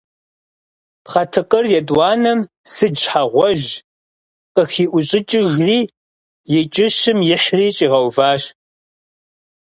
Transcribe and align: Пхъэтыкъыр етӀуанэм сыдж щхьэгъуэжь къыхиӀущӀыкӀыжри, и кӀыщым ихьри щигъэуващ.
Пхъэтыкъыр 1.03 1.65
етӀуанэм 1.79 2.39
сыдж 2.73 2.99
щхьэгъуэжь 3.03 3.67
къыхиӀущӀыкӀыжри, 4.53 5.79
и 6.59 6.61
кӀыщым 6.73 7.19
ихьри 7.35 7.67
щигъэуващ. 7.75 8.43